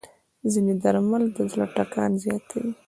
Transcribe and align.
ځینې 0.51 0.73
درمل 0.83 1.23
د 1.35 1.37
زړه 1.51 1.65
ټکان 1.75 2.11
زیاتوي. 2.23 2.71